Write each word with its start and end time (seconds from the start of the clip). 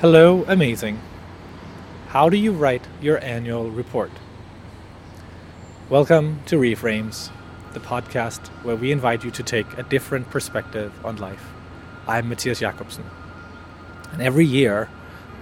Hello, 0.00 0.44
amazing. 0.48 1.00
How 2.08 2.28
do 2.28 2.36
you 2.36 2.50
write 2.50 2.82
your 3.00 3.22
annual 3.22 3.70
report? 3.70 4.10
Welcome 5.88 6.40
to 6.46 6.56
Reframes, 6.56 7.30
the 7.74 7.80
podcast 7.80 8.48
where 8.64 8.74
we 8.74 8.90
invite 8.90 9.22
you 9.22 9.30
to 9.30 9.42
take 9.44 9.78
a 9.78 9.84
different 9.84 10.30
perspective 10.30 10.92
on 11.06 11.18
life. 11.18 11.46
I'm 12.08 12.28
Matthias 12.28 12.58
Jakobsen. 12.58 13.04
And 14.12 14.20
every 14.20 14.44
year, 14.44 14.88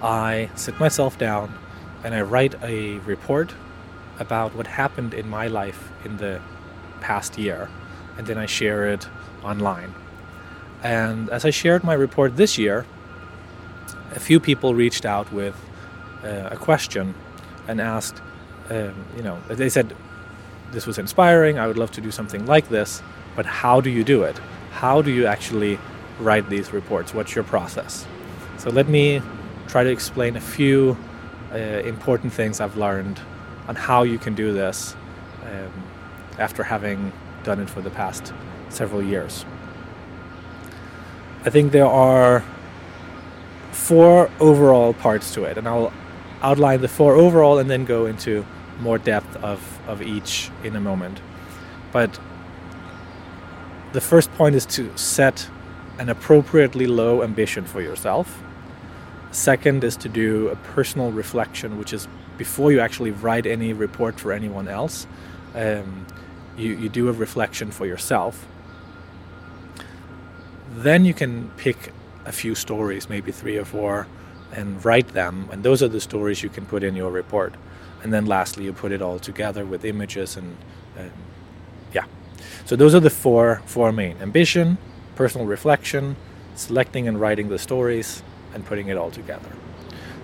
I 0.02 0.50
sit 0.54 0.78
myself 0.78 1.16
down 1.16 1.58
and 2.04 2.14
I 2.14 2.20
write 2.20 2.54
a 2.62 2.98
report 2.98 3.54
about 4.18 4.54
what 4.54 4.66
happened 4.66 5.14
in 5.14 5.30
my 5.30 5.46
life 5.46 5.90
in 6.04 6.18
the 6.18 6.42
past 7.00 7.38
year, 7.38 7.70
and 8.18 8.26
then 8.26 8.36
I 8.36 8.44
share 8.44 8.86
it 8.92 9.08
online. 9.42 9.94
And 10.82 11.30
as 11.30 11.46
I 11.46 11.50
shared 11.50 11.82
my 11.82 11.94
report 11.94 12.36
this 12.36 12.58
year, 12.58 12.84
a 14.14 14.21
few 14.21 14.40
people 14.40 14.75
reached 14.75 15.04
out 15.04 15.32
with 15.32 15.54
uh, 16.25 16.48
a 16.50 16.57
question 16.57 17.14
and 17.68 17.80
asked, 17.80 18.21
um, 18.71 18.94
you 19.16 19.22
know, 19.22 19.40
they 19.48 19.68
said, 19.68 19.94
this 20.72 20.86
was 20.86 20.98
inspiring, 20.98 21.58
I 21.58 21.66
would 21.66 21.79
love 21.79 21.90
to 21.93 22.00
do 22.00 22.11
something 22.11 22.46
like 22.46 22.68
this, 22.68 23.02
but 23.36 23.46
how 23.46 23.80
do 23.80 23.90
you 23.90 24.04
do 24.04 24.22
it? 24.22 24.38
How 24.71 25.02
do 25.02 25.11
you 25.11 25.26
actually 25.26 25.79
write 26.18 26.48
these 26.48 26.72
reports? 26.72 27.12
What's 27.12 27.35
your 27.35 27.44
process? 27.44 28.07
So 28.58 28.71
let 28.71 28.88
me 28.88 29.21
try 29.68 29.85
to 29.85 29.90
explain 29.90 30.36
a 30.36 30.40
few 30.40 30.96
uh, 31.52 31.57
important 31.57 32.33
things 32.33 32.60
I've 32.60 32.77
learned 32.77 33.20
on 33.69 33.77
how 33.77 34.02
you 34.02 34.19
can 34.19 34.34
do 34.34 34.52
this 34.52 34.97
um, 35.44 35.72
after 36.38 36.62
having 36.62 37.12
done 37.44 37.60
it 37.60 37.69
for 37.69 37.80
the 37.80 37.91
past 37.91 38.33
several 38.69 39.02
years. 39.02 39.44
I 41.44 41.50
think 41.50 41.72
there 41.72 41.86
are 41.86 42.44
four 43.83 44.31
overall 44.39 44.95
parts 44.95 45.34
to 45.34 45.45
it, 45.45 45.59
and 45.59 45.66
I'll 45.66 45.92
outline 46.41 46.80
the 46.80 46.88
four 46.88 47.14
overall 47.14 47.58
and 47.58 47.69
then 47.69 47.84
go 47.84 48.06
into 48.06 48.47
more 48.80 48.98
depth 48.98 49.36
of, 49.36 49.61
of 49.89 50.00
each 50.02 50.50
in 50.62 50.77
a 50.77 50.80
moment. 50.80 51.20
But 51.92 52.19
the 53.92 54.00
first 54.00 54.33
point 54.34 54.55
is 54.55 54.66
to 54.66 54.97
set 54.97 55.48
an 55.98 56.08
appropriately 56.08 56.86
low 56.86 57.22
ambition 57.22 57.64
for 57.64 57.80
yourself. 57.80 58.42
Second 59.33 59.83
is 59.83 59.96
to 59.96 60.08
do 60.08 60.48
a 60.48 60.56
personal 60.56 61.11
reflection, 61.11 61.77
which 61.77 61.92
is 61.92 62.06
before 62.39 62.70
you 62.70 62.80
actually 62.80 63.11
write 63.11 63.46
any 63.46 63.72
report 63.72 64.19
for 64.20 64.33
anyone 64.33 64.69
else, 64.69 65.06
um, 65.55 66.06
you, 66.56 66.74
you 66.74 66.89
do 66.89 67.08
a 67.08 67.12
reflection 67.12 67.70
for 67.70 67.86
yourself. 67.86 68.46
Then 70.74 71.05
you 71.05 71.14
can 71.14 71.50
pick 71.56 71.92
a 72.24 72.32
few 72.32 72.54
stories, 72.54 73.08
maybe 73.08 73.32
three 73.32 73.58
or 73.58 73.64
four, 73.64 74.06
and 74.52 74.84
write 74.84 75.08
them. 75.08 75.48
And 75.50 75.62
those 75.62 75.82
are 75.82 75.88
the 75.88 76.00
stories 76.00 76.42
you 76.42 76.48
can 76.48 76.66
put 76.66 76.82
in 76.82 76.94
your 76.96 77.10
report. 77.10 77.54
And 78.02 78.12
then 78.12 78.26
lastly, 78.26 78.64
you 78.64 78.72
put 78.72 78.92
it 78.92 79.00
all 79.00 79.18
together 79.18 79.64
with 79.64 79.84
images 79.84 80.36
and, 80.36 80.56
yeah. 81.92 82.04
So 82.64 82.76
those 82.76 82.94
are 82.94 83.00
the 83.00 83.10
four 83.10 83.62
four 83.66 83.92
main: 83.92 84.16
ambition, 84.20 84.78
personal 85.14 85.46
reflection, 85.46 86.16
selecting 86.54 87.08
and 87.08 87.20
writing 87.20 87.48
the 87.48 87.58
stories, 87.58 88.22
and 88.54 88.64
putting 88.64 88.88
it 88.88 88.96
all 88.96 89.10
together. 89.10 89.50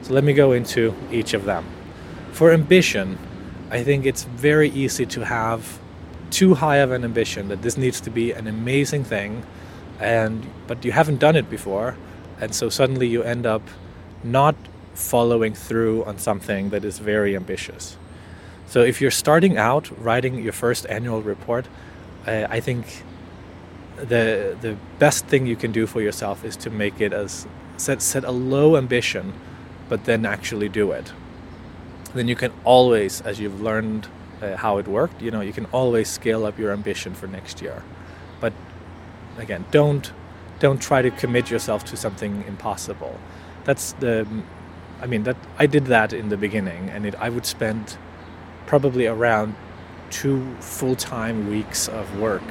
So 0.02 0.12
let 0.14 0.24
me 0.24 0.32
go 0.32 0.52
into 0.52 0.94
each 1.10 1.34
of 1.34 1.44
them. 1.44 1.64
For 2.32 2.52
ambition, 2.52 3.18
I 3.70 3.82
think 3.82 4.06
it's 4.06 4.24
very 4.24 4.70
easy 4.70 5.06
to 5.06 5.24
have 5.24 5.78
too 6.30 6.54
high 6.54 6.76
of 6.76 6.92
an 6.92 7.04
ambition 7.04 7.48
that 7.48 7.62
this 7.62 7.76
needs 7.76 8.00
to 8.02 8.10
be 8.10 8.32
an 8.32 8.46
amazing 8.46 9.04
thing 9.04 9.42
and 10.00 10.46
but 10.66 10.84
you 10.84 10.92
haven't 10.92 11.18
done 11.18 11.36
it 11.36 11.50
before 11.50 11.96
and 12.40 12.54
so 12.54 12.68
suddenly 12.68 13.06
you 13.06 13.22
end 13.22 13.46
up 13.46 13.62
not 14.22 14.54
following 14.94 15.54
through 15.54 16.04
on 16.04 16.18
something 16.18 16.70
that 16.70 16.84
is 16.84 16.98
very 16.98 17.36
ambitious. 17.36 17.96
So 18.66 18.82
if 18.82 19.00
you're 19.00 19.12
starting 19.12 19.56
out 19.56 19.90
writing 19.98 20.42
your 20.42 20.52
first 20.52 20.86
annual 20.88 21.22
report 21.22 21.66
uh, 22.26 22.46
i 22.50 22.60
think 22.60 23.02
the 23.96 24.56
the 24.60 24.76
best 24.98 25.26
thing 25.26 25.46
you 25.46 25.56
can 25.56 25.72
do 25.72 25.86
for 25.86 26.00
yourself 26.00 26.44
is 26.44 26.56
to 26.56 26.70
make 26.70 27.00
it 27.00 27.12
as 27.12 27.46
set 27.76 28.02
set 28.02 28.24
a 28.24 28.30
low 28.30 28.76
ambition 28.76 29.32
but 29.88 30.04
then 30.04 30.26
actually 30.26 30.68
do 30.68 30.92
it. 30.92 31.12
Then 32.14 32.28
you 32.28 32.36
can 32.36 32.52
always 32.64 33.20
as 33.22 33.40
you've 33.40 33.60
learned 33.60 34.06
uh, 34.42 34.56
how 34.56 34.78
it 34.78 34.86
worked 34.86 35.20
you 35.22 35.30
know 35.30 35.40
you 35.40 35.52
can 35.52 35.66
always 35.66 36.08
scale 36.08 36.44
up 36.46 36.58
your 36.58 36.72
ambition 36.72 37.14
for 37.14 37.26
next 37.26 37.60
year. 37.62 37.82
But 38.40 38.52
again 39.38 39.64
don't 39.70 40.12
don't 40.58 40.80
try 40.82 41.00
to 41.02 41.10
commit 41.10 41.50
yourself 41.50 41.84
to 41.84 41.96
something 41.96 42.44
impossible. 42.48 43.18
That's 43.64 43.92
the 43.92 44.26
i 45.00 45.06
mean 45.06 45.22
that 45.22 45.36
i 45.58 45.66
did 45.66 45.86
that 45.86 46.12
in 46.12 46.28
the 46.28 46.36
beginning 46.36 46.88
and 46.90 47.06
it, 47.06 47.14
i 47.20 47.28
would 47.28 47.46
spend 47.46 47.96
probably 48.66 49.06
around 49.06 49.54
two 50.10 50.54
full-time 50.60 51.48
weeks 51.48 51.88
of 51.88 52.18
work 52.18 52.42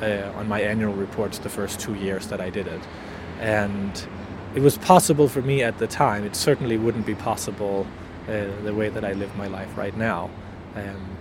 uh, 0.00 0.32
on 0.36 0.46
my 0.46 0.60
annual 0.60 0.92
reports 0.92 1.38
the 1.38 1.48
first 1.48 1.80
two 1.80 1.94
years 1.94 2.28
that 2.28 2.40
i 2.40 2.48
did 2.48 2.66
it. 2.66 2.80
And 3.40 4.06
it 4.54 4.60
was 4.60 4.78
possible 4.78 5.28
for 5.28 5.42
me 5.42 5.62
at 5.62 5.78
the 5.78 5.86
time. 5.86 6.24
It 6.24 6.36
certainly 6.36 6.76
wouldn't 6.76 7.06
be 7.06 7.14
possible 7.14 7.86
uh, 8.28 8.46
the 8.62 8.74
way 8.74 8.88
that 8.88 9.04
i 9.04 9.12
live 9.12 9.34
my 9.36 9.48
life 9.48 9.76
right 9.76 9.96
now. 9.96 10.30
Um, 10.76 11.16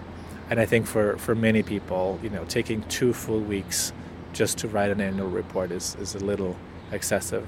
and 0.50 0.60
i 0.60 0.66
think 0.66 0.86
for, 0.88 1.18
for 1.18 1.36
many 1.36 1.64
people 1.64 2.20
you 2.24 2.30
know 2.30 2.44
taking 2.46 2.82
two 2.84 3.14
full 3.14 3.40
weeks 3.40 3.94
just 4.34 4.58
to 4.60 4.68
write 4.68 4.92
an 4.92 5.02
annual 5.02 5.30
report 5.30 5.72
is, 5.72 5.96
is 5.96 6.16
a 6.16 6.20
little 6.20 6.56
excessive. 6.92 7.48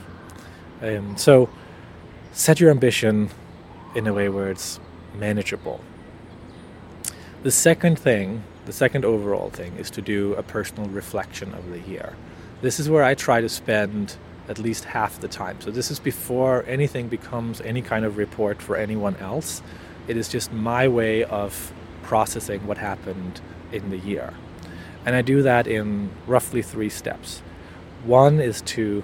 Um, 0.81 1.15
so 1.17 1.49
set 2.31 2.59
your 2.59 2.71
ambition 2.71 3.29
in 3.95 4.07
a 4.07 4.13
way 4.13 4.29
where 4.29 4.49
it's 4.49 4.79
manageable. 5.17 5.81
The 7.43 7.51
second 7.51 7.99
thing, 7.99 8.43
the 8.65 8.73
second 8.73 9.03
overall 9.03 9.49
thing, 9.49 9.75
is 9.77 9.89
to 9.91 10.01
do 10.01 10.33
a 10.35 10.43
personal 10.43 10.89
reflection 10.89 11.53
of 11.53 11.69
the 11.71 11.79
year. 11.79 12.13
This 12.61 12.79
is 12.79 12.89
where 12.89 13.03
I 13.03 13.15
try 13.15 13.41
to 13.41 13.49
spend 13.49 14.15
at 14.47 14.59
least 14.59 14.85
half 14.85 15.19
the 15.19 15.27
time. 15.27 15.59
So 15.61 15.71
this 15.71 15.91
is 15.91 15.99
before 15.99 16.63
anything 16.67 17.07
becomes 17.07 17.61
any 17.61 17.81
kind 17.81 18.05
of 18.05 18.17
report 18.17 18.61
for 18.61 18.75
anyone 18.75 19.15
else. 19.17 19.61
It 20.07 20.17
is 20.17 20.29
just 20.29 20.51
my 20.51 20.87
way 20.87 21.23
of 21.23 21.73
processing 22.03 22.65
what 22.67 22.77
happened 22.77 23.41
in 23.71 23.89
the 23.89 23.97
year. 23.97 24.33
And 25.05 25.15
I 25.15 25.21
do 25.21 25.41
that 25.41 25.67
in 25.67 26.09
roughly 26.27 26.61
three 26.61 26.89
steps. 26.89 27.41
One 28.05 28.39
is 28.39 28.61
to 28.61 29.03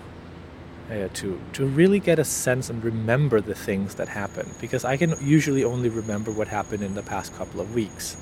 uh, 0.89 1.09
to 1.13 1.39
to 1.53 1.65
really 1.65 1.99
get 1.99 2.17
a 2.19 2.23
sense 2.23 2.69
and 2.69 2.83
remember 2.83 3.41
the 3.41 3.55
things 3.55 3.95
that 3.95 4.07
happen 4.07 4.49
because 4.61 4.85
I 4.85 4.95
can 4.95 5.15
usually 5.21 5.63
only 5.63 5.89
remember 5.89 6.31
what 6.31 6.47
happened 6.47 6.81
in 6.81 6.95
the 6.95 7.03
past 7.03 7.35
couple 7.35 7.59
of 7.59 7.73
weeks. 7.73 8.15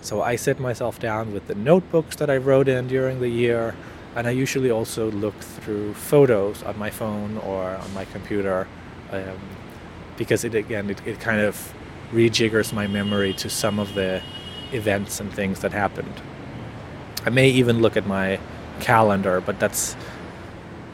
So 0.00 0.22
I 0.22 0.36
sit 0.36 0.58
myself 0.60 0.98
down 0.98 1.32
with 1.32 1.48
the 1.48 1.54
notebooks 1.54 2.16
that 2.16 2.30
I 2.30 2.36
wrote 2.36 2.68
in 2.68 2.86
during 2.86 3.20
the 3.20 3.28
year, 3.28 3.74
and 4.14 4.26
I 4.26 4.30
usually 4.30 4.70
also 4.70 5.10
look 5.10 5.38
through 5.40 5.94
photos 5.94 6.62
on 6.62 6.78
my 6.78 6.88
phone 6.88 7.36
or 7.38 7.74
on 7.76 7.92
my 7.94 8.04
computer 8.06 8.66
um, 9.10 9.38
because 10.16 10.44
it 10.44 10.54
again 10.54 10.88
it, 10.90 11.06
it 11.06 11.20
kind 11.20 11.40
of 11.40 11.74
rejiggers 12.12 12.72
my 12.72 12.86
memory 12.86 13.34
to 13.34 13.50
some 13.50 13.78
of 13.78 13.94
the 13.94 14.22
events 14.72 15.20
and 15.20 15.32
things 15.32 15.60
that 15.60 15.72
happened. 15.72 16.22
I 17.28 17.30
may 17.30 17.50
even 17.50 17.82
look 17.82 17.98
at 17.98 18.06
my 18.06 18.40
calendar, 18.80 19.42
but 19.42 19.60
that's 19.60 19.94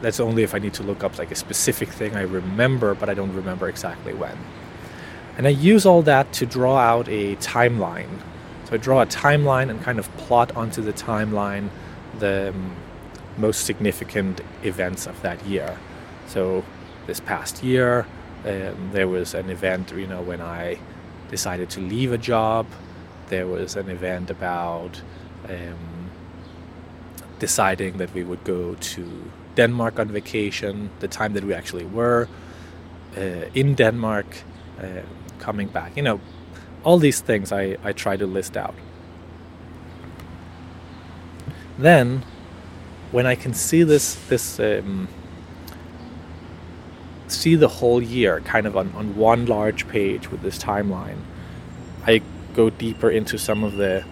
that's 0.01 0.19
only 0.19 0.43
if 0.43 0.53
I 0.53 0.59
need 0.59 0.73
to 0.73 0.83
look 0.83 1.01
up 1.01 1.17
like 1.17 1.31
a 1.31 1.35
specific 1.35 1.87
thing 1.87 2.17
I 2.17 2.23
remember, 2.23 2.93
but 2.93 3.07
I 3.09 3.13
don't 3.13 3.33
remember 3.33 3.69
exactly 3.69 4.13
when. 4.13 4.37
And 5.37 5.47
I 5.47 5.51
use 5.51 5.85
all 5.85 6.01
that 6.01 6.33
to 6.33 6.45
draw 6.45 6.75
out 6.75 7.07
a 7.07 7.37
timeline. 7.37 8.19
So 8.65 8.73
I 8.73 8.77
draw 8.77 9.01
a 9.01 9.05
timeline 9.05 9.69
and 9.69 9.81
kind 9.81 9.97
of 9.97 10.13
plot 10.17 10.53
onto 10.57 10.81
the 10.81 10.91
timeline 10.91 11.69
the 12.19 12.49
um, 12.49 12.75
most 13.37 13.65
significant 13.65 14.41
events 14.63 15.07
of 15.07 15.21
that 15.21 15.41
year. 15.45 15.77
So 16.27 16.65
this 17.07 17.21
past 17.21 17.63
year, 17.63 18.05
um, 18.43 18.89
there 18.91 19.07
was 19.07 19.33
an 19.33 19.49
event, 19.49 19.93
you 19.93 20.07
know, 20.07 20.21
when 20.21 20.41
I 20.41 20.79
decided 21.31 21.69
to 21.69 21.79
leave 21.79 22.11
a 22.11 22.17
job. 22.17 22.65
There 23.29 23.47
was 23.47 23.77
an 23.77 23.89
event 23.89 24.29
about 24.29 25.01
um, 25.47 25.94
deciding 27.39 27.97
that 27.97 28.13
we 28.13 28.23
would 28.23 28.43
go 28.43 28.75
to 28.75 29.31
Denmark 29.55 29.99
on 29.99 30.09
vacation, 30.09 30.89
the 30.99 31.07
time 31.07 31.33
that 31.33 31.43
we 31.43 31.53
actually 31.53 31.85
were 31.85 32.27
uh, 33.17 33.21
in 33.53 33.75
Denmark, 33.75 34.25
uh, 34.79 35.01
coming 35.39 35.67
back. 35.67 35.95
You 35.95 36.03
know, 36.03 36.19
all 36.83 36.97
these 36.99 37.21
things 37.21 37.51
I, 37.51 37.77
I 37.83 37.93
try 37.93 38.17
to 38.17 38.25
list 38.25 38.57
out. 38.57 38.75
Then, 41.77 42.23
when 43.11 43.25
I 43.25 43.35
can 43.35 43.53
see 43.53 43.83
this 43.83 44.15
this 44.29 44.59
um, 44.59 45.07
see 47.27 47.55
the 47.55 47.67
whole 47.67 48.01
year 48.01 48.39
kind 48.41 48.67
of 48.67 48.77
on, 48.77 48.91
on 48.95 49.15
one 49.15 49.45
large 49.45 49.87
page 49.87 50.31
with 50.31 50.41
this 50.41 50.57
timeline, 50.57 51.17
I 52.05 52.21
go 52.53 52.69
deeper 52.69 53.09
into 53.09 53.37
some 53.37 53.63
of 53.63 53.75
the 53.75 54.05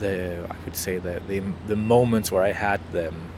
the 0.00 0.46
I 0.50 0.56
would 0.64 0.76
say 0.76 0.98
the 0.98 1.20
the, 1.28 1.42
the 1.66 1.76
moments 1.76 2.32
where 2.32 2.42
I 2.42 2.52
had 2.52 2.80
them 2.92 3.30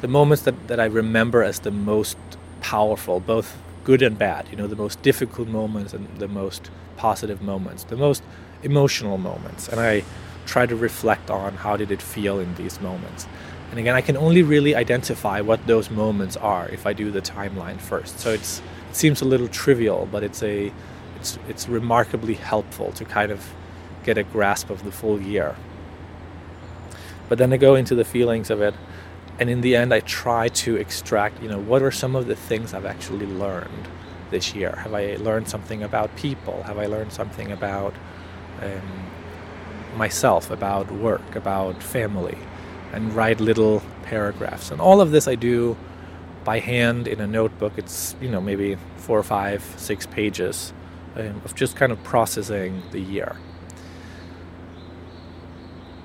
the 0.00 0.08
moments 0.08 0.44
that, 0.44 0.68
that 0.68 0.78
I 0.78 0.84
remember 0.84 1.42
as 1.42 1.60
the 1.60 1.70
most 1.70 2.16
powerful, 2.60 3.20
both 3.20 3.56
good 3.84 4.02
and 4.02 4.18
bad. 4.18 4.46
You 4.50 4.56
know, 4.56 4.66
the 4.66 4.76
most 4.76 5.02
difficult 5.02 5.48
moments 5.48 5.92
and 5.92 6.06
the 6.18 6.28
most 6.28 6.70
positive 6.96 7.42
moments, 7.42 7.84
the 7.84 7.96
most 7.96 8.22
emotional 8.62 9.18
moments, 9.18 9.68
and 9.68 9.80
I 9.80 10.04
try 10.46 10.66
to 10.66 10.76
reflect 10.76 11.30
on 11.30 11.54
how 11.54 11.76
did 11.76 11.90
it 11.90 12.00
feel 12.00 12.38
in 12.40 12.54
these 12.54 12.80
moments. 12.80 13.26
And 13.70 13.78
again, 13.78 13.94
I 13.94 14.00
can 14.00 14.16
only 14.16 14.42
really 14.42 14.74
identify 14.74 15.40
what 15.40 15.66
those 15.66 15.90
moments 15.90 16.36
are 16.36 16.68
if 16.70 16.86
I 16.86 16.92
do 16.92 17.10
the 17.10 17.20
timeline 17.20 17.78
first. 17.78 18.18
So 18.18 18.30
it's 18.32 18.62
it 18.90 18.96
seems 18.96 19.20
a 19.20 19.26
little 19.26 19.48
trivial, 19.48 20.08
but 20.10 20.22
it's 20.22 20.42
a 20.42 20.72
it's 21.16 21.38
it's 21.48 21.68
remarkably 21.68 22.34
helpful 22.34 22.92
to 22.92 23.04
kind 23.04 23.30
of 23.30 23.44
get 24.08 24.16
a 24.16 24.22
grasp 24.36 24.70
of 24.70 24.82
the 24.84 24.92
full 25.00 25.20
year. 25.20 25.54
But 27.28 27.36
then 27.38 27.52
I 27.52 27.58
go 27.58 27.74
into 27.74 27.94
the 27.94 28.04
feelings 28.04 28.48
of 28.50 28.62
it, 28.62 28.74
and 29.38 29.50
in 29.50 29.60
the 29.60 29.76
end, 29.76 29.92
I 29.92 30.00
try 30.00 30.48
to 30.64 30.70
extract, 30.76 31.42
you 31.42 31.48
know, 31.52 31.60
what 31.70 31.82
are 31.82 31.92
some 31.92 32.16
of 32.16 32.26
the 32.26 32.34
things 32.34 32.72
I've 32.74 32.90
actually 32.94 33.26
learned 33.26 33.84
this 34.30 34.54
year? 34.54 34.72
Have 34.84 34.94
I 34.94 35.16
learned 35.16 35.48
something 35.48 35.82
about 35.82 36.08
people? 36.16 36.62
Have 36.62 36.78
I 36.78 36.86
learned 36.86 37.12
something 37.12 37.52
about 37.52 37.94
um, 38.62 38.88
myself, 39.96 40.50
about 40.50 40.90
work, 40.90 41.36
about 41.36 41.82
family? 41.82 42.38
And 42.94 43.12
write 43.14 43.38
little 43.38 43.82
paragraphs. 44.02 44.70
And 44.70 44.80
all 44.80 45.00
of 45.02 45.10
this 45.10 45.28
I 45.28 45.34
do 45.34 45.76
by 46.44 46.58
hand 46.60 47.06
in 47.06 47.20
a 47.20 47.26
notebook. 47.26 47.74
It's, 47.76 48.16
you 48.22 48.30
know, 48.30 48.40
maybe 48.40 48.78
four 48.96 49.18
or 49.18 49.22
five, 49.22 49.62
six 49.76 50.06
pages 50.06 50.72
um, 51.14 51.42
of 51.44 51.54
just 51.54 51.76
kind 51.76 51.92
of 51.92 52.02
processing 52.02 52.82
the 52.92 53.00
year. 53.00 53.36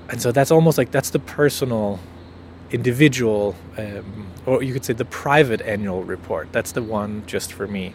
And 0.08 0.20
so 0.20 0.32
that's 0.32 0.50
almost 0.50 0.78
like 0.78 0.90
that's 0.90 1.10
the 1.10 1.18
personal, 1.18 1.98
individual, 2.70 3.56
um, 3.78 4.26
or 4.46 4.62
you 4.62 4.72
could 4.72 4.84
say 4.84 4.92
the 4.92 5.04
private 5.04 5.60
annual 5.62 6.02
report. 6.02 6.48
That's 6.52 6.72
the 6.72 6.82
one 6.82 7.24
just 7.26 7.52
for 7.52 7.66
me. 7.66 7.94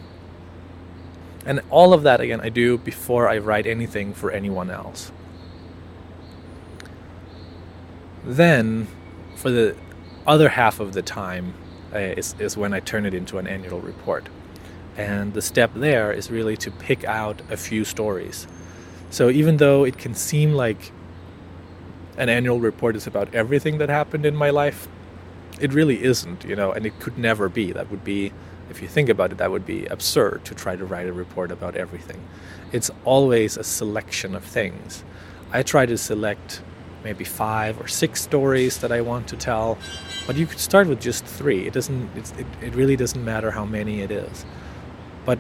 And 1.46 1.62
all 1.70 1.94
of 1.94 2.04
that, 2.04 2.22
again, 2.22 2.42
I 2.42 2.50
do 2.50 2.78
before 2.78 3.28
I 3.30 3.38
write 3.38 3.66
anything 3.66 4.14
for 4.14 4.32
anyone 4.32 4.70
else. 4.70 5.12
Then, 8.24 8.88
for 9.36 9.50
the 9.50 9.76
other 10.28 10.50
half 10.50 10.80
of 10.80 10.94
the 10.94 11.02
time, 11.02 11.54
uh, 11.94 11.98
is, 11.98 12.36
is 12.40 12.56
when 12.56 12.74
I 12.74 12.80
turn 12.80 13.06
it 13.06 13.14
into 13.14 13.38
an 13.38 13.48
annual 13.48 13.80
report. 13.80 14.30
And 14.98 15.34
the 15.34 15.42
step 15.42 15.72
there 15.74 16.12
is 16.12 16.30
really 16.30 16.58
to 16.58 16.72
pick 16.72 17.04
out 17.06 17.42
a 17.50 17.58
few 17.58 17.86
stories. 17.86 18.48
So 19.10 19.30
even 19.30 19.58
though 19.58 19.86
it 19.86 19.98
can 19.98 20.14
seem 20.14 20.54
like 20.54 20.92
an 22.20 22.30
annual 22.30 22.60
report 22.60 22.96
is 22.96 23.08
about 23.08 23.34
everything 23.34 23.80
that 23.80 23.90
happened 23.90 24.26
in 24.26 24.36
my 24.36 24.52
life, 24.52 24.88
it 25.60 25.74
really 25.74 26.04
isn't, 26.04 26.44
you 26.44 26.56
know, 26.56 26.72
and 26.72 26.86
it 26.86 27.00
could 27.00 27.18
never 27.18 27.50
be. 27.50 27.72
That 27.72 27.90
would 27.90 28.04
be, 28.04 28.32
if 28.70 28.82
you 28.82 28.88
think 28.88 29.10
about 29.10 29.32
it, 29.32 29.40
that 29.40 29.50
would 29.50 29.66
be 29.66 29.86
absurd 29.88 30.46
to 30.46 30.54
try 30.54 30.76
to 30.76 30.86
write 30.86 31.08
a 31.08 31.14
report 31.14 31.52
about 31.52 31.76
everything. 31.76 32.22
It's 32.72 32.92
always 33.06 33.58
a 33.58 33.64
selection 33.64 34.36
of 34.36 34.44
things. 34.44 35.04
I 35.52 35.64
try 35.64 35.86
to 35.88 35.98
select 35.98 36.62
maybe 37.04 37.24
five 37.24 37.80
or 37.80 37.88
six 37.88 38.22
stories 38.22 38.80
that 38.80 38.92
I 38.92 39.02
want 39.02 39.28
to 39.30 39.38
tell, 39.38 39.78
but 40.28 40.36
you 40.36 40.46
could 40.46 40.60
start 40.60 40.88
with 40.88 41.02
just 41.02 41.26
three. 41.26 41.66
It 41.66 41.74
doesn't. 41.74 42.10
it, 42.16 42.46
it 42.62 42.76
really 42.76 42.96
doesn't 42.96 43.24
matter 43.24 43.52
how 43.52 43.66
many 43.66 44.02
it 44.02 44.12
is. 44.12 44.46
But 45.26 45.40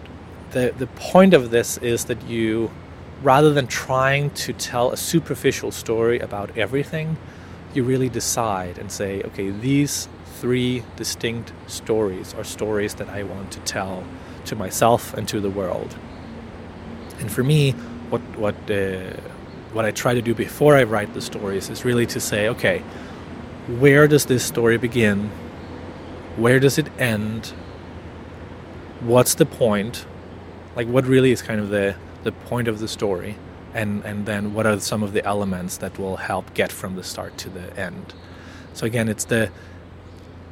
the 0.51 0.73
the 0.77 0.87
point 0.87 1.33
of 1.33 1.51
this 1.51 1.77
is 1.77 2.05
that 2.05 2.21
you, 2.23 2.71
rather 3.21 3.53
than 3.53 3.67
trying 3.67 4.29
to 4.31 4.53
tell 4.53 4.91
a 4.91 4.97
superficial 4.97 5.71
story 5.71 6.19
about 6.19 6.57
everything, 6.57 7.17
you 7.73 7.83
really 7.83 8.09
decide 8.09 8.77
and 8.77 8.91
say, 8.91 9.21
okay, 9.23 9.49
these 9.49 10.07
three 10.39 10.83
distinct 10.95 11.51
stories 11.67 12.33
are 12.33 12.43
stories 12.43 12.93
that 12.95 13.09
I 13.09 13.23
want 13.23 13.51
to 13.51 13.59
tell 13.61 14.03
to 14.45 14.55
myself 14.55 15.13
and 15.13 15.27
to 15.27 15.41
the 15.41 15.49
world. 15.49 15.95
And 17.19 17.31
for 17.31 17.43
me, 17.43 17.71
what 18.09 18.21
what 18.37 18.55
uh, 18.71 19.11
what 19.73 19.85
I 19.85 19.91
try 19.91 20.13
to 20.13 20.21
do 20.21 20.33
before 20.33 20.75
I 20.75 20.83
write 20.83 21.13
the 21.13 21.21
stories 21.21 21.69
is 21.69 21.85
really 21.85 22.05
to 22.07 22.19
say, 22.19 22.47
okay, 22.49 22.79
where 23.77 24.07
does 24.07 24.25
this 24.25 24.43
story 24.43 24.77
begin? 24.77 25.29
Where 26.37 26.59
does 26.59 26.77
it 26.77 26.87
end? 26.97 27.53
What's 29.01 29.35
the 29.35 29.45
point? 29.45 30.05
Like, 30.75 30.87
what 30.87 31.05
really 31.05 31.31
is 31.31 31.41
kind 31.41 31.59
of 31.59 31.69
the, 31.69 31.95
the 32.23 32.31
point 32.31 32.67
of 32.67 32.79
the 32.79 32.87
story? 32.87 33.35
And, 33.73 34.03
and 34.03 34.25
then 34.25 34.53
what 34.53 34.65
are 34.65 34.79
some 34.79 35.03
of 35.03 35.13
the 35.13 35.23
elements 35.23 35.77
that 35.77 35.99
will 35.99 36.17
help 36.17 36.53
get 36.53 36.71
from 36.71 36.95
the 36.95 37.03
start 37.03 37.37
to 37.39 37.49
the 37.49 37.77
end? 37.79 38.13
So 38.73 38.85
again, 38.85 39.09
it's 39.09 39.25
the 39.25 39.51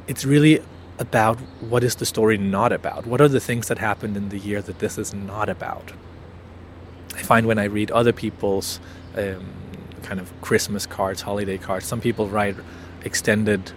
it's 0.06 0.24
really 0.24 0.62
about 0.98 1.38
what 1.60 1.84
is 1.84 1.96
the 1.96 2.06
story 2.06 2.38
not 2.38 2.72
about? 2.72 3.06
What 3.06 3.20
are 3.20 3.28
the 3.28 3.40
things 3.40 3.68
that 3.68 3.78
happened 3.78 4.16
in 4.16 4.30
the 4.30 4.38
year 4.38 4.60
that 4.62 4.78
this 4.78 4.98
is 4.98 5.14
not 5.14 5.48
about? 5.48 5.92
I 7.14 7.22
find 7.22 7.46
when 7.46 7.58
I 7.58 7.64
read 7.64 7.90
other 7.90 8.12
people's 8.12 8.80
um, 9.16 9.46
kind 10.02 10.20
of 10.20 10.32
Christmas 10.40 10.86
cards, 10.86 11.22
holiday 11.22 11.58
cards. 11.58 11.86
Some 11.86 12.00
people 12.00 12.28
write 12.28 12.56
extended 13.04 13.72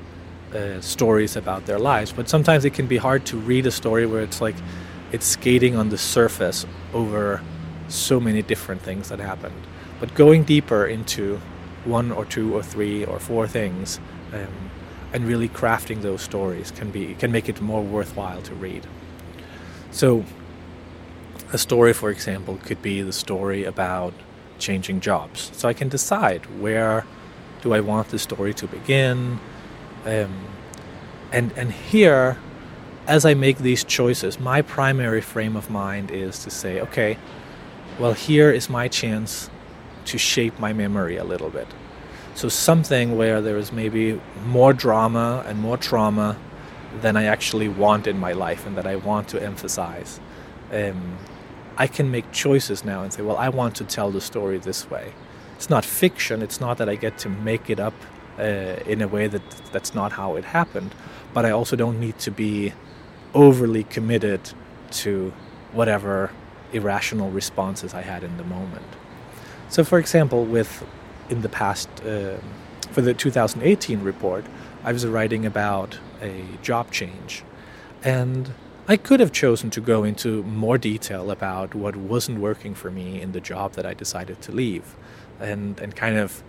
uh, 0.53 0.81
stories 0.81 1.35
about 1.35 1.65
their 1.65 1.79
lives, 1.79 2.11
but 2.11 2.29
sometimes 2.29 2.65
it 2.65 2.73
can 2.73 2.87
be 2.87 2.97
hard 2.97 3.25
to 3.27 3.37
read 3.37 3.65
a 3.65 3.71
story 3.71 4.05
where 4.05 4.21
it's 4.21 4.41
like 4.41 4.55
it's 5.11 5.25
skating 5.25 5.75
on 5.75 5.89
the 5.89 5.97
surface 5.97 6.65
over 6.93 7.41
so 7.93 8.19
many 8.19 8.41
different 8.41 8.81
things 8.81 9.09
that 9.09 9.19
happened. 9.19 9.55
But 9.99 10.13
going 10.15 10.43
deeper 10.43 10.85
into 10.85 11.39
one 11.85 12.11
or 12.11 12.25
two 12.25 12.55
or 12.55 12.63
three 12.63 13.05
or 13.05 13.19
four 13.19 13.47
things 13.47 13.99
um, 14.33 14.71
and 15.13 15.25
really 15.25 15.49
crafting 15.49 16.01
those 16.01 16.21
stories 16.21 16.71
can 16.71 16.91
be 16.91 17.15
can 17.15 17.31
make 17.31 17.49
it 17.49 17.61
more 17.61 17.83
worthwhile 17.83 18.41
to 18.43 18.55
read. 18.55 18.85
So, 19.91 20.23
a 21.51 21.57
story, 21.57 21.93
for 21.93 22.09
example, 22.09 22.57
could 22.63 22.81
be 22.81 23.01
the 23.01 23.11
story 23.11 23.65
about 23.65 24.13
changing 24.57 25.01
jobs. 25.01 25.51
So 25.53 25.67
I 25.67 25.73
can 25.73 25.89
decide 25.89 26.45
where 26.61 27.05
do 27.61 27.73
I 27.73 27.81
want 27.81 28.09
the 28.09 28.19
story 28.19 28.53
to 28.55 28.67
begin. 28.67 29.39
Um, 30.05 30.47
and 31.31 31.51
and 31.57 31.71
here, 31.71 32.37
as 33.07 33.25
I 33.25 33.33
make 33.33 33.57
these 33.57 33.83
choices, 33.83 34.39
my 34.39 34.61
primary 34.61 35.21
frame 35.21 35.55
of 35.55 35.69
mind 35.69 36.11
is 36.11 36.43
to 36.43 36.49
say, 36.49 36.79
okay, 36.79 37.17
well 37.99 38.13
here 38.13 38.51
is 38.51 38.69
my 38.69 38.87
chance 38.87 39.49
to 40.05 40.17
shape 40.17 40.59
my 40.59 40.73
memory 40.73 41.17
a 41.17 41.23
little 41.23 41.49
bit. 41.49 41.67
So 42.33 42.49
something 42.49 43.17
where 43.17 43.41
there 43.41 43.57
is 43.57 43.71
maybe 43.71 44.19
more 44.45 44.73
drama 44.73 45.43
and 45.47 45.59
more 45.59 45.77
trauma 45.77 46.37
than 47.01 47.15
I 47.17 47.25
actually 47.25 47.69
want 47.69 48.07
in 48.07 48.17
my 48.17 48.33
life 48.33 48.65
and 48.65 48.75
that 48.77 48.87
I 48.87 48.95
want 48.95 49.27
to 49.29 49.41
emphasize. 49.41 50.19
Um, 50.71 51.17
I 51.77 51.87
can 51.87 52.11
make 52.11 52.31
choices 52.31 52.83
now 52.83 53.03
and 53.03 53.13
say, 53.13 53.21
well, 53.21 53.37
I 53.37 53.49
want 53.49 53.75
to 53.77 53.83
tell 53.83 54.11
the 54.11 54.21
story 54.21 54.57
this 54.57 54.89
way. 54.89 55.13
It's 55.55 55.69
not 55.69 55.85
fiction. 55.85 56.41
It's 56.41 56.59
not 56.59 56.77
that 56.77 56.89
I 56.89 56.95
get 56.95 57.17
to 57.19 57.29
make 57.29 57.69
it 57.69 57.79
up 57.79 57.93
uh, 58.39 58.43
in 58.85 59.01
a 59.01 59.07
way 59.07 59.27
that 59.27 59.41
that's 59.71 59.93
not 59.93 60.13
how 60.13 60.35
it 60.35 60.45
happened. 60.45 60.93
But 61.33 61.45
I 61.45 61.51
also 61.51 61.75
don't 61.75 61.99
need 61.99 62.17
to 62.19 62.31
be 62.31 62.73
overly 63.33 63.83
committed 63.83 64.41
to 64.91 65.33
whatever 65.71 66.31
irrational 66.73 67.31
responses 67.31 67.93
I 67.93 68.01
had 68.01 68.23
in 68.23 68.37
the 68.37 68.43
moment. 68.43 68.85
So, 69.69 69.83
for 69.83 69.99
example, 69.99 70.45
with 70.45 70.83
in 71.29 71.41
the 71.41 71.49
past, 71.49 71.89
uh, 72.05 72.37
for 72.91 73.01
the 73.01 73.13
2018 73.13 74.01
report, 74.03 74.45
I 74.83 74.91
was 74.91 75.05
writing 75.05 75.45
about 75.45 75.99
a 76.21 76.43
job 76.61 76.91
change, 76.91 77.43
and 78.03 78.53
I 78.87 78.97
could 78.97 79.19
have 79.19 79.31
chosen 79.31 79.69
to 79.71 79.81
go 79.81 80.03
into 80.03 80.43
more 80.43 80.77
detail 80.77 81.31
about 81.31 81.73
what 81.75 81.95
wasn't 81.95 82.39
working 82.39 82.75
for 82.75 82.91
me 82.91 83.21
in 83.21 83.31
the 83.31 83.39
job 83.39 83.73
that 83.73 83.85
I 83.85 83.93
decided 83.93 84.41
to 84.41 84.51
leave 84.51 84.95
and, 85.39 85.79
and 85.79 85.95
kind 85.95 86.17
of, 86.17 86.43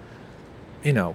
you 0.83 0.93
know, 0.93 1.15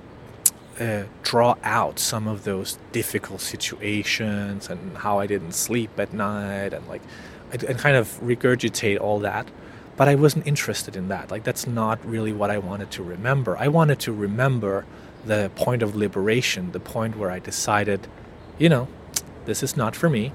uh, 0.79 1.03
draw 1.23 1.55
out 1.63 1.97
some 1.97 2.27
of 2.27 2.43
those 2.43 2.77
difficult 2.91 3.41
situations 3.41 4.69
and 4.69 4.97
how 4.97 5.19
I 5.19 5.27
didn't 5.27 5.53
sleep 5.53 5.99
at 5.99 6.13
night 6.13 6.71
and 6.71 6.87
like, 6.87 7.01
and 7.51 7.77
kind 7.77 7.95
of 7.95 8.19
regurgitate 8.21 8.99
all 8.99 9.19
that. 9.19 9.47
But 9.95 10.07
I 10.07 10.15
wasn't 10.15 10.45
interested 10.45 10.95
in 10.95 11.07
that. 11.07 11.31
Like, 11.31 11.43
that's 11.43 11.65
not 11.65 12.03
really 12.05 12.31
what 12.31 12.51
I 12.51 12.59
wanted 12.59 12.91
to 12.91 13.03
remember. 13.03 13.57
I 13.57 13.67
wanted 13.67 13.99
to 14.01 14.13
remember 14.13 14.85
the 15.25 15.49
point 15.55 15.81
of 15.81 15.95
liberation, 15.95 16.71
the 16.71 16.79
point 16.79 17.17
where 17.17 17.31
I 17.31 17.39
decided, 17.39 18.07
you 18.59 18.69
know, 18.69 18.87
this 19.45 19.63
is 19.63 19.75
not 19.75 19.95
for 19.95 20.09
me 20.09 20.31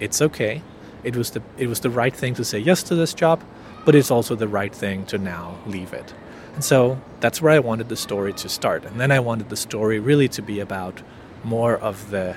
it's 0.00 0.20
okay. 0.20 0.62
It 1.04 1.16
was 1.16 1.30
the 1.30 1.42
it 1.56 1.68
was 1.68 1.80
the 1.80 1.90
right 1.90 2.14
thing 2.14 2.34
to 2.34 2.44
say 2.44 2.58
yes 2.58 2.82
to 2.84 2.94
this 2.94 3.14
job, 3.14 3.42
but 3.84 3.94
it's 3.94 4.10
also 4.10 4.34
the 4.34 4.48
right 4.48 4.74
thing 4.74 5.06
to 5.06 5.18
now 5.18 5.58
leave 5.66 5.92
it. 5.92 6.14
And 6.54 6.64
so 6.64 7.00
that's 7.20 7.42
where 7.42 7.52
I 7.52 7.58
wanted 7.58 7.88
the 7.88 7.96
story 7.96 8.32
to 8.34 8.48
start. 8.48 8.84
And 8.84 8.98
then 9.00 9.10
I 9.10 9.20
wanted 9.20 9.50
the 9.50 9.56
story 9.56 9.98
really 9.98 10.28
to 10.28 10.42
be 10.42 10.60
about 10.60 11.02
more 11.44 11.76
of 11.76 12.10
the 12.10 12.36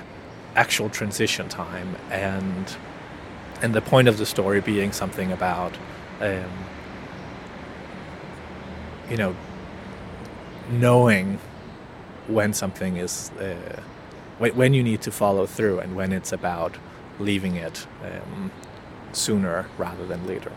actual 0.54 0.90
transition 0.90 1.48
time 1.48 1.96
and 2.10 2.76
and 3.62 3.74
the 3.74 3.80
point 3.82 4.08
of 4.08 4.18
the 4.18 4.26
story 4.26 4.60
being 4.60 4.92
something 4.92 5.32
about 5.32 5.76
um, 6.20 6.50
you 9.10 9.16
know 9.16 9.34
knowing 10.70 11.38
when 12.28 12.52
something 12.52 12.96
is 12.96 13.30
uh, 13.32 13.80
when, 14.38 14.72
you 14.72 14.82
need 14.82 15.02
to 15.02 15.10
follow 15.10 15.46
through 15.46 15.80
and 15.80 15.94
when 15.96 16.12
it's 16.12 16.32
about 16.32 16.74
leaving 17.18 17.56
it 17.56 17.86
um, 18.02 18.50
sooner 19.12 19.66
rather 19.76 20.06
than 20.06 20.26
later. 20.26 20.52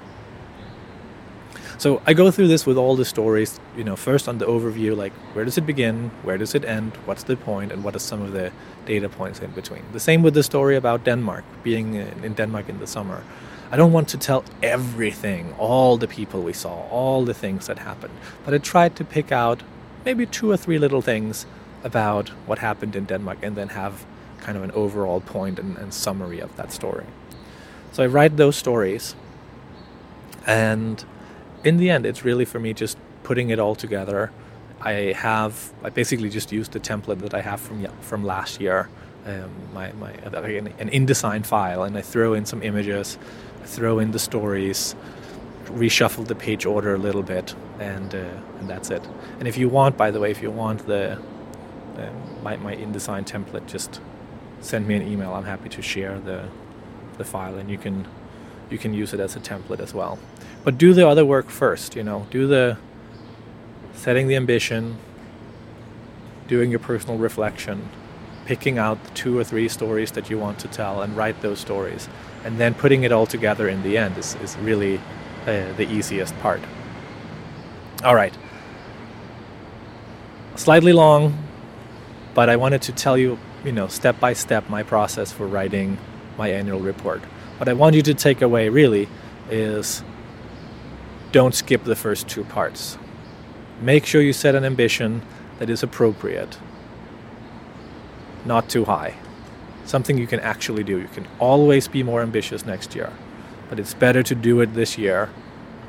So 1.77 2.01
I 2.05 2.13
go 2.13 2.31
through 2.31 2.47
this 2.47 2.65
with 2.65 2.77
all 2.77 2.95
the 2.95 3.05
stories, 3.05 3.59
you 3.75 3.83
know, 3.83 3.95
first 3.95 4.27
on 4.27 4.37
the 4.37 4.45
overview, 4.45 4.95
like 4.95 5.13
where 5.33 5.43
does 5.43 5.57
it 5.57 5.65
begin, 5.65 6.11
where 6.21 6.37
does 6.37 6.55
it 6.55 6.63
end, 6.65 6.93
what's 7.05 7.23
the 7.23 7.35
point, 7.35 7.71
and 7.71 7.83
what 7.83 7.95
are 7.95 7.99
some 7.99 8.21
of 8.21 8.31
the 8.31 8.51
data 8.85 9.09
points 9.09 9.39
in 9.39 9.51
between. 9.51 9.83
The 9.91 9.99
same 9.99 10.23
with 10.23 10.33
the 10.33 10.43
story 10.43 10.75
about 10.75 11.03
Denmark, 11.03 11.43
being 11.63 11.95
in 11.95 12.33
Denmark 12.33 12.69
in 12.69 12.79
the 12.79 12.87
summer. 12.87 13.23
I 13.71 13.75
don't 13.75 13.91
want 13.91 14.07
to 14.09 14.17
tell 14.17 14.43
everything, 14.61 15.53
all 15.57 15.97
the 15.97 16.07
people 16.07 16.43
we 16.43 16.53
saw, 16.53 16.87
all 16.89 17.25
the 17.25 17.33
things 17.33 17.67
that 17.67 17.79
happened, 17.79 18.13
but 18.45 18.53
I 18.53 18.59
tried 18.59 18.95
to 18.97 19.03
pick 19.03 19.31
out 19.31 19.63
maybe 20.05 20.25
two 20.25 20.51
or 20.51 20.57
three 20.57 20.77
little 20.77 21.01
things 21.01 21.45
about 21.83 22.29
what 22.45 22.59
happened 22.59 22.95
in 22.95 23.05
Denmark 23.05 23.39
and 23.41 23.55
then 23.55 23.69
have 23.69 24.05
kind 24.41 24.57
of 24.57 24.63
an 24.63 24.71
overall 24.71 25.21
point 25.21 25.59
and, 25.59 25.77
and 25.77 25.93
summary 25.93 26.39
of 26.39 26.55
that 26.55 26.71
story. 26.71 27.05
So 27.93 28.03
I 28.03 28.07
write 28.07 28.37
those 28.37 28.55
stories 28.55 29.15
and 30.45 31.03
in 31.63 31.77
the 31.77 31.89
end, 31.89 32.05
it's 32.05 32.23
really 32.23 32.45
for 32.45 32.59
me 32.59 32.73
just 32.73 32.97
putting 33.23 33.49
it 33.49 33.59
all 33.59 33.75
together. 33.75 34.31
I 34.81 35.13
have 35.15 35.71
I 35.83 35.89
basically 35.89 36.29
just 36.29 36.51
used 36.51 36.73
the 36.73 36.79
template 36.79 37.19
that 37.19 37.33
I 37.33 37.41
have 37.41 37.61
from 37.61 37.87
from 38.01 38.23
last 38.23 38.59
year, 38.59 38.89
um, 39.25 39.49
my, 39.73 39.91
my 39.93 40.11
an 40.11 40.89
InDesign 40.89 41.45
file, 41.45 41.83
and 41.83 41.97
I 41.97 42.01
throw 42.01 42.33
in 42.33 42.45
some 42.45 42.61
images, 42.61 43.17
throw 43.63 43.99
in 43.99 44.11
the 44.11 44.19
stories, 44.19 44.95
reshuffle 45.65 46.27
the 46.27 46.35
page 46.35 46.65
order 46.65 46.93
a 46.95 46.97
little 46.97 47.23
bit, 47.23 47.55
and 47.79 48.13
uh, 48.13 48.59
and 48.59 48.69
that's 48.69 48.91
it. 48.91 49.01
And 49.39 49.47
if 49.47 49.57
you 49.57 49.69
want, 49.69 49.97
by 49.97 50.11
the 50.11 50.19
way, 50.19 50.31
if 50.31 50.41
you 50.41 50.51
want 50.51 50.85
the 50.85 51.13
um, 51.97 52.43
my 52.43 52.57
my 52.57 52.75
InDesign 52.75 53.25
template, 53.25 53.67
just 53.67 54.01
send 54.59 54.87
me 54.87 54.95
an 54.95 55.07
email. 55.07 55.33
I'm 55.33 55.45
happy 55.45 55.69
to 55.69 55.81
share 55.81 56.19
the 56.19 56.49
the 57.17 57.23
file, 57.23 57.57
and 57.57 57.69
you 57.69 57.77
can 57.77 58.05
you 58.69 58.77
can 58.77 58.93
use 58.93 59.13
it 59.13 59.19
as 59.21 59.35
a 59.35 59.39
template 59.39 59.79
as 59.79 59.93
well. 59.93 60.19
But 60.63 60.77
do 60.77 60.93
the 60.93 61.07
other 61.07 61.25
work 61.25 61.49
first, 61.49 61.95
you 61.95 62.03
know, 62.03 62.25
do 62.31 62.47
the 62.47 62.77
setting 63.93 64.27
the 64.27 64.35
ambition, 64.35 64.97
doing 66.47 66.69
your 66.69 66.79
personal 66.79 67.17
reflection, 67.17 67.89
picking 68.45 68.77
out 68.77 69.03
the 69.03 69.11
two 69.11 69.37
or 69.37 69.43
three 69.43 69.67
stories 69.67 70.11
that 70.11 70.29
you 70.29 70.37
want 70.37 70.59
to 70.59 70.67
tell 70.67 71.01
and 71.01 71.15
write 71.15 71.41
those 71.41 71.59
stories. 71.59 72.07
And 72.45 72.59
then 72.59 72.73
putting 72.73 73.03
it 73.03 73.11
all 73.11 73.25
together 73.25 73.67
in 73.67 73.83
the 73.83 73.97
end 73.97 74.17
is, 74.17 74.35
is 74.35 74.57
really 74.57 74.97
uh, 75.45 75.73
the 75.73 75.87
easiest 75.89 76.37
part. 76.39 76.61
All 78.03 78.15
right. 78.15 78.33
Slightly 80.55 80.93
long, 80.93 81.37
but 82.33 82.49
I 82.49 82.57
wanted 82.57 82.81
to 82.83 82.91
tell 82.91 83.17
you, 83.17 83.39
you 83.63 83.71
know, 83.71 83.87
step 83.87 84.19
by 84.19 84.33
step 84.33 84.69
my 84.69 84.83
process 84.83 85.31
for 85.31 85.47
writing 85.47 85.97
my 86.37 86.49
annual 86.49 86.79
report. 86.79 87.21
What 87.57 87.69
I 87.69 87.73
want 87.73 87.95
you 87.95 88.01
to 88.03 88.13
take 88.13 88.41
away 88.41 88.69
really 88.69 89.07
is 89.49 90.03
don't 91.33 91.55
skip 91.55 91.83
the 91.83 91.95
first 91.95 92.29
two 92.29 92.43
parts. 92.43 92.95
Make 93.81 94.05
sure 94.05 94.21
you 94.21 94.33
set 94.33 94.53
an 94.53 94.63
ambition 94.63 95.23
that 95.57 95.67
is 95.67 95.81
appropriate, 95.81 96.59
not 98.45 98.69
too 98.69 98.85
high. 98.85 99.15
Something 99.83 100.19
you 100.19 100.27
can 100.27 100.39
actually 100.41 100.83
do. 100.83 100.99
You 100.99 101.07
can 101.07 101.27
always 101.39 101.87
be 101.87 102.03
more 102.03 102.21
ambitious 102.21 102.67
next 102.67 102.93
year, 102.93 103.11
but 103.67 103.79
it's 103.79 103.95
better 103.95 104.21
to 104.21 104.35
do 104.35 104.61
it 104.61 104.75
this 104.75 104.95
year 104.95 105.31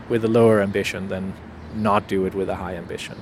with 0.09 0.25
a 0.25 0.29
lower 0.29 0.63
ambition 0.63 1.09
than 1.09 1.35
not 1.75 2.09
do 2.09 2.25
it 2.25 2.35
with 2.35 2.49
a 2.49 2.57
high 2.57 2.75
ambition. 2.75 3.19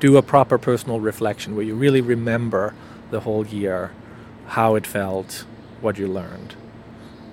Do 0.00 0.16
a 0.16 0.22
proper 0.22 0.56
personal 0.56 0.98
reflection 0.98 1.54
where 1.54 1.64
you 1.64 1.74
really 1.74 2.00
remember 2.00 2.74
the 3.10 3.20
whole 3.20 3.46
year, 3.46 3.92
how 4.46 4.76
it 4.76 4.86
felt, 4.86 5.44
what 5.82 5.98
you 5.98 6.08
learned. 6.08 6.54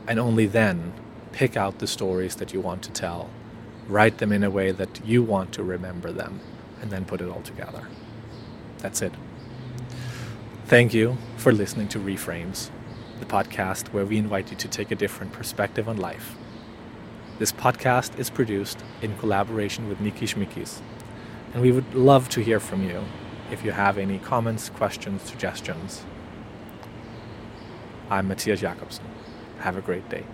And 0.06 0.20
only 0.20 0.48
then 0.48 0.92
pick 1.32 1.56
out 1.56 1.80
the 1.80 1.88
stories 1.88 2.36
that 2.36 2.54
you 2.54 2.60
want 2.60 2.84
to 2.84 2.92
tell 2.92 3.30
write 3.88 4.18
them 4.18 4.32
in 4.32 4.44
a 4.44 4.50
way 4.50 4.72
that 4.72 5.06
you 5.06 5.24
want 5.24 5.52
to 5.54 5.64
remember 5.64 6.12
them, 6.12 6.40
and 6.82 6.92
then 6.92 7.06
put 7.06 7.22
it 7.22 7.30
all 7.30 7.42
together. 7.42 7.88
That's 8.80 9.02
it. 9.02 9.14
Thank 10.66 10.94
you 10.94 11.18
for 11.38 11.52
listening 11.52 11.88
to 11.90 12.00
Reframes, 12.00 12.70
the 13.20 13.26
podcast 13.26 13.90
where 13.90 14.06
we 14.06 14.18
invite 14.18 14.52
you 14.52 14.58
to 14.58 14.68
take 14.68 14.92
a 14.92 14.96
different 14.96 15.34
perspective 15.34 15.88
on 15.88 15.98
life. 15.98 16.36
This 17.40 17.52
podcast 17.52 18.18
is 18.20 18.30
produced 18.30 18.84
in 19.02 19.18
collaboration 19.18 19.90
with 19.90 20.00
Nikki 20.00 20.26
Schmikis, 20.26 20.82
and 21.54 21.62
we 21.62 21.72
would 21.72 21.94
love 21.94 22.30
to 22.30 22.42
hear 22.42 22.60
from 22.60 22.84
you 22.88 23.04
if 23.52 23.64
you 23.64 23.72
have 23.72 23.98
any 23.98 24.20
comments, 24.20 24.70
questions, 24.70 25.22
suggestions. 25.24 26.04
I'm 28.10 28.28
Matthias 28.28 28.62
Jakobsen. 28.62 29.06
Have 29.60 29.78
a 29.78 29.82
great 29.82 30.08
day. 30.10 30.26